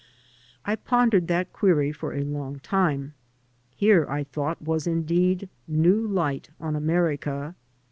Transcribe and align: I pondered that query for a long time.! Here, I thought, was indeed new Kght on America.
I 0.65 0.77
pondered 0.77 1.27
that 1.27 1.53
query 1.53 1.91
for 1.91 2.11
a 2.15 2.23
long 2.23 2.57
time.! 2.61 3.13
Here, 3.75 4.07
I 4.09 4.23
thought, 4.23 4.59
was 4.59 4.87
indeed 4.87 5.47
new 5.67 6.09
Kght 6.09 6.47
on 6.59 6.75
America. 6.75 7.53